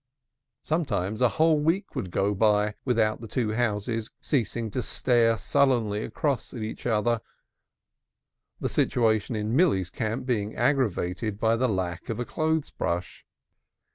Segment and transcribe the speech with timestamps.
[0.63, 6.03] Sometimes a whole week would go by without the two houses ceasing to stare sullenly
[6.03, 7.21] across at each other,
[8.59, 13.27] the situation in Milly's camp being aggravated by the lack of a clothes brush.